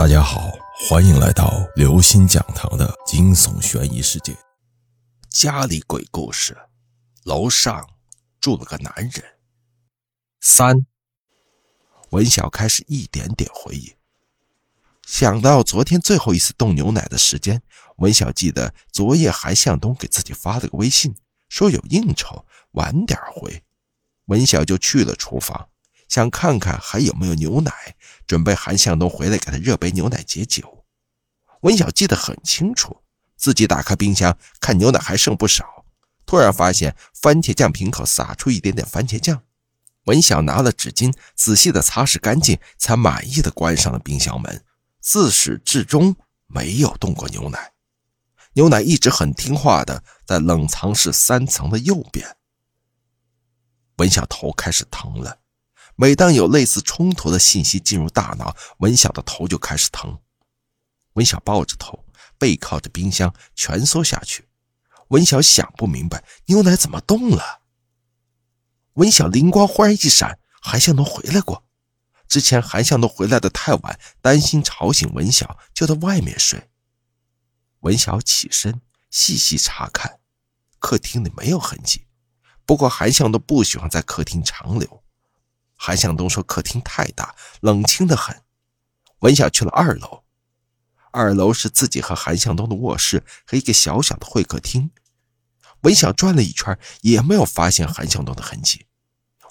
[0.00, 0.50] 大家好，
[0.88, 4.34] 欢迎来到刘星讲堂的惊悚悬疑世界。
[5.28, 6.56] 家里鬼故事，
[7.24, 7.86] 楼上
[8.40, 9.22] 住了个男人。
[10.40, 10.86] 三，
[12.12, 13.94] 文晓开始一点点回忆，
[15.06, 17.60] 想到昨天最后一次冻牛奶的时间，
[17.96, 21.14] 文晓记得昨夜韩向东给自己发了个微信，
[21.50, 23.62] 说有应酬，晚点回。
[24.28, 25.68] 文晓就去了厨房。
[26.10, 27.72] 想看看还有没有牛奶，
[28.26, 30.84] 准备韩向东回来给他热杯牛奶解酒。
[31.60, 33.00] 文晓记得很清楚，
[33.36, 35.86] 自己打开冰箱看牛奶还剩不少，
[36.26, 39.42] 突然发现番茄酱瓶口洒出一点点番茄酱。
[40.06, 44.64] 文晓拿了纸巾仔细的擦拭干净，才满意的关上了冰箱门。
[45.00, 46.16] 自始至终
[46.48, 47.72] 没有动过牛奶，
[48.54, 52.36] 牛奶一直很听话的在冷藏室三层的右边。
[53.98, 55.38] 文晓头开始疼了。
[56.00, 60.18] 每当有类似冲突的信息进入大脑，文晓的头就开始疼。
[61.12, 62.06] 文晓抱着头，
[62.38, 64.48] 背靠着冰箱，蜷缩下去。
[65.08, 67.60] 文晓想不明白，牛奶怎么动了？
[68.94, 71.66] 文晓灵光忽然一闪，韩向东回来过。
[72.26, 76.70] 之前韩向东回来的太晚，担心吵醒文晓，就在外面睡。
[77.80, 80.20] 文晓起身，细细查看，
[80.78, 82.06] 客厅里没有痕迹。
[82.64, 85.04] 不过韩向东不喜欢在客厅长留。
[85.82, 88.42] 韩向东说：“客厅太大，冷清的很。”
[89.20, 90.24] 文晓去了二楼，
[91.10, 94.90] 二楼是自己和韩向东的卧室和一个小小的会客厅。
[95.80, 98.84] 文晓转了一圈，也没有发现韩向东的痕迹。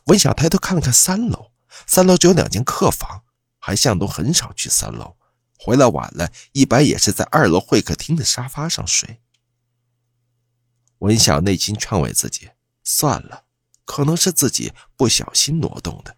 [0.05, 1.51] 文晓抬头看了看三楼，
[1.87, 3.23] 三楼只有两间客房。
[3.57, 5.17] 韩向东很少去三楼，
[5.57, 9.19] 回来晚了，一般也是在二楼会客厅的沙发上睡。
[10.99, 12.51] 文晓内心劝慰自己
[12.85, 13.45] ：“算了，
[13.83, 16.17] 可能是自己不小心挪动的。”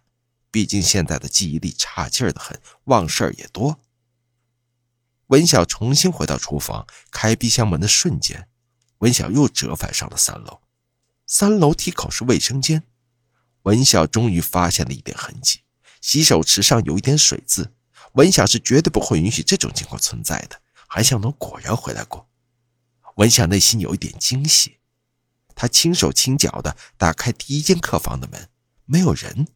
[0.52, 3.80] 毕竟现在的记忆力差劲儿的很，忘事儿也多。
[5.28, 8.48] 文晓重新回到厨房，开冰箱门的瞬间，
[8.98, 10.60] 文晓又折返上了三楼。
[11.26, 12.82] 三楼梯口是卫生间，
[13.62, 15.62] 文晓终于发现了一点痕迹：
[16.02, 17.72] 洗手池上有一点水渍。
[18.12, 20.60] 文晓是绝对不会允许这种情况存在的。
[20.86, 22.28] 韩向东果然回来过，
[23.14, 24.80] 文晓内心有一点惊喜。
[25.54, 28.50] 他轻手轻脚的打开第一间客房的门，
[28.84, 29.48] 没有人。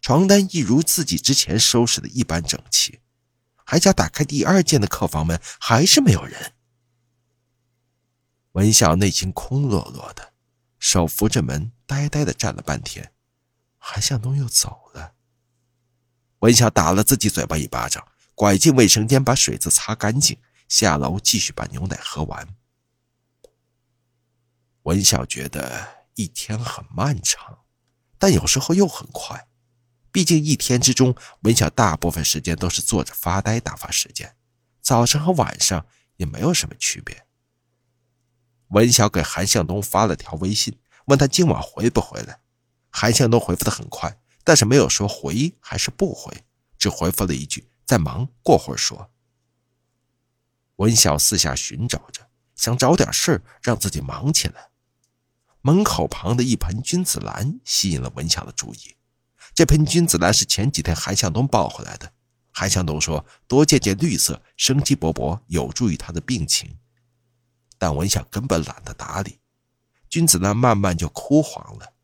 [0.00, 3.00] 床单一如自己之前收拾的一般整齐，
[3.64, 6.54] 还想打开第二间的客房门，还是没有人。
[8.52, 10.32] 文晓内心空落落的，
[10.78, 13.12] 手扶着门，呆呆的站了半天。
[13.76, 15.14] 韩向东又走了。
[16.40, 22.56] 文晓打了自己嘴巴一巴掌，拐进卫生间把水渍擦干净，下楼继续把牛奶喝完。
[24.82, 27.58] 文晓觉得一天很漫长，
[28.18, 29.48] 但有时候又很快。
[30.10, 34.36] 毕竟一天之中，文晓大部分时间都是坐着发呆打发时间，
[34.80, 35.86] 早上和晚上
[36.16, 37.26] 也没有什么区别。
[38.68, 42.40] 文晓给韩向东发了条微信，问他今晚回不回来。
[42.90, 46.44] 韩向东回复的很快，但是没有说回还是不回，
[46.78, 49.10] 只回复了一句“在忙，过会儿说”。
[50.76, 54.70] 文晓四下寻找着，想找点事让自己忙起来。
[55.60, 58.96] 门口旁的一盆君子兰吸引了文晓的注意。
[59.54, 62.12] 这盆君子兰是前几天韩向东抱回来的。
[62.50, 66.78] 韩向东说：“多见见绿色，生机勃勃，有助于他的病情。”
[67.78, 69.38] 但文晓根本懒得打理，
[70.08, 71.94] 君子兰慢慢就枯黄了。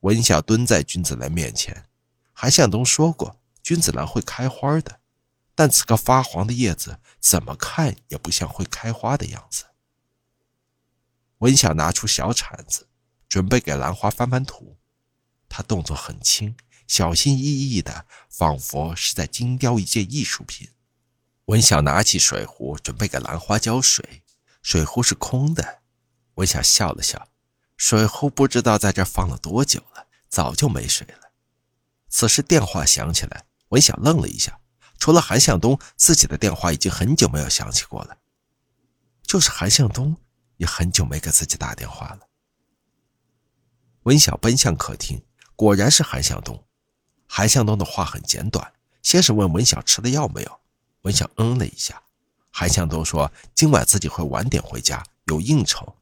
[0.00, 1.86] 文晓蹲在君子兰面前，
[2.32, 5.00] 韩向东说过君子兰会开花的，
[5.54, 9.66] 但此刻发黄的叶子怎么看也不像会开花的样子。
[11.38, 12.88] 文晓拿出小铲子，
[13.28, 14.77] 准备给兰花翻翻土。
[15.58, 16.54] 他动作很轻，
[16.86, 20.68] 小心翼翼的，仿佛是在精雕一件艺术品。
[21.46, 24.22] 文晓拿起水壶，准备给兰花浇水，
[24.62, 25.80] 水壶是空的。
[26.34, 27.26] 文晓笑了笑，
[27.76, 31.32] 水壶不知道在这放了多久了，早就没水了。
[32.08, 34.60] 此时电话响起来，文晓愣了一下，
[35.00, 38.18] 除了韩向东，自己的电话已经很久没有响起过了。
[39.22, 40.16] 就是韩向东，
[40.58, 42.28] 也很久没给自己打电话了。
[44.04, 45.20] 文晓奔向客厅。
[45.58, 46.64] 果然是韩向东。
[47.26, 48.72] 韩向东的话很简短，
[49.02, 50.60] 先是问文晓吃了药没有，
[51.02, 52.00] 文晓嗯了一下。
[52.52, 55.96] 韩向东说今晚自己会晚点回家，有应酬。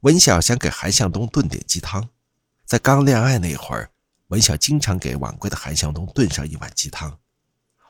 [0.00, 2.08] 文晓想给韩向东炖点鸡汤，
[2.64, 3.90] 在刚恋爱那会儿，
[4.28, 7.18] 文晓经常给晚归的韩向东炖上一碗鸡汤。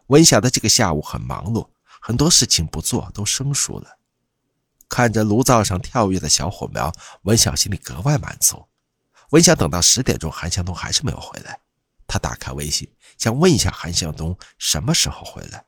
[0.09, 1.69] 文晓的这个下午很忙碌，
[2.01, 3.99] 很多事情不做都生疏了。
[4.89, 6.93] 看着炉灶上跳跃的小火苗，
[7.23, 8.67] 文晓心里格外满足。
[9.33, 11.59] 文晓等到十点钟，韩向东还是没有回来。
[12.07, 15.65] 他打开微信，想问一下韩向东什么时候回来。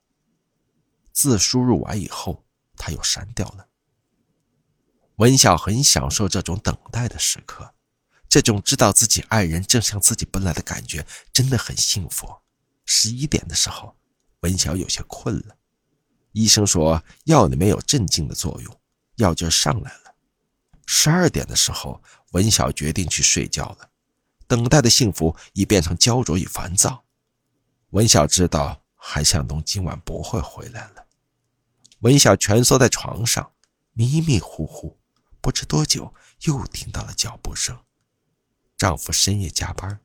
[1.13, 2.45] 字输入完以后，
[2.77, 3.67] 他又删掉了。
[5.17, 7.73] 文晓很享受这种等待的时刻，
[8.29, 12.29] 这种知道自己爱人正向自己奔来的感觉真的很幸福。
[12.85, 13.97] 十一点的时候，
[14.41, 15.57] 文晓有些困了，
[16.33, 18.81] 医生说药里面有镇静的作用，
[19.17, 20.04] 药劲上来了。
[20.87, 22.03] 十二点的时候，
[22.33, 23.91] 文晓决定去睡觉了。
[24.47, 27.05] 等待的幸福已变成焦灼与烦躁。
[27.91, 31.07] 文晓知道韩向东今晚不会回来了。
[32.01, 33.53] 文晓蜷缩在床上，
[33.93, 34.99] 迷迷糊糊。
[35.41, 37.79] 不知多久，又听到了脚步声。
[38.77, 40.01] 丈夫深夜加班，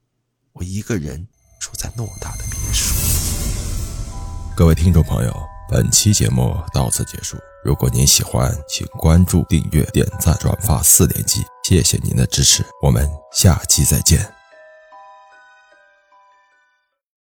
[0.53, 1.27] 我一个人
[1.59, 2.95] 住在偌大的别墅。
[4.55, 5.33] 各位听众朋友，
[5.69, 7.37] 本期节目到此结束。
[7.63, 12.65] 如果您喜欢，请关注、订阅、点赞、转发四连击，谢谢您的支持。
[12.81, 14.38] 我们下期再见。